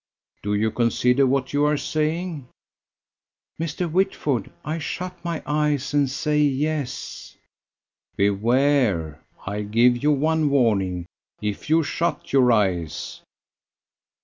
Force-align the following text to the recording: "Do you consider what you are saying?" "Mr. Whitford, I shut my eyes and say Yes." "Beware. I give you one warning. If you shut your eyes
"Do 0.41 0.55
you 0.55 0.71
consider 0.71 1.27
what 1.27 1.53
you 1.53 1.63
are 1.65 1.77
saying?" 1.77 2.47
"Mr. 3.61 3.87
Whitford, 3.87 4.51
I 4.65 4.79
shut 4.79 5.23
my 5.23 5.43
eyes 5.45 5.93
and 5.93 6.09
say 6.09 6.39
Yes." 6.39 7.37
"Beware. 8.17 9.21
I 9.45 9.61
give 9.61 10.01
you 10.01 10.11
one 10.11 10.49
warning. 10.49 11.05
If 11.39 11.69
you 11.69 11.83
shut 11.83 12.33
your 12.33 12.51
eyes 12.51 13.21